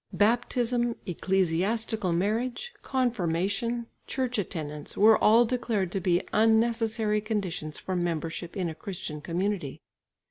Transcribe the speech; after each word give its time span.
Baptism, 0.17 0.95
ecclesiastical 1.05 2.11
marriage, 2.11 2.73
confirmation, 2.81 3.85
church 4.07 4.39
attendance 4.39 4.97
were 4.97 5.15
all 5.23 5.45
declared 5.45 5.91
to 5.91 5.99
be 5.99 6.23
unnecessary 6.33 7.21
conditions 7.21 7.77
for 7.77 7.95
membership 7.95 8.57
in 8.57 8.67
a 8.67 8.73
Christian 8.73 9.21
community. 9.21 9.79